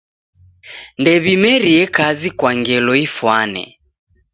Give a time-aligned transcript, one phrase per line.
[0.99, 3.63] Ndew'imerie kazi kwa ngelo ifwane.